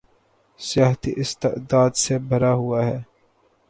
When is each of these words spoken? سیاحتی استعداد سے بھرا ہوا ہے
سیاحتی 0.59 1.11
استعداد 1.17 1.91
سے 1.95 2.17
بھرا 2.19 2.53
ہوا 2.53 2.85
ہے 2.85 2.99